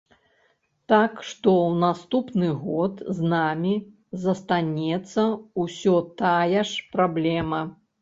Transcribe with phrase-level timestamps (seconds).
[0.91, 3.75] Так што ў наступны год з намі
[4.27, 5.29] застанецца
[5.65, 5.95] ўсё
[6.27, 7.61] тая ж праблема.